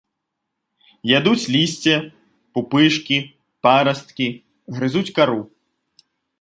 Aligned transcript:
Ядуць 1.17 1.43
лісце, 1.55 1.93
пупышкі, 2.57 3.17
парасткі, 3.69 4.27
грызуць 4.79 5.07
кару. 5.21 5.41